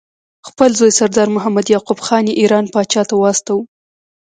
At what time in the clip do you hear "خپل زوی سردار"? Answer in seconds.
0.47-1.27